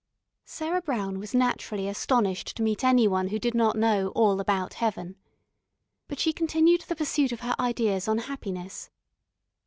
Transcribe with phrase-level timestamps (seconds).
[0.45, 4.73] Sarah Brown was naturally astonished to meet any one who did not know all about
[4.73, 5.15] heaven.
[6.07, 8.89] But she continued the pursuit of her ideas on happiness.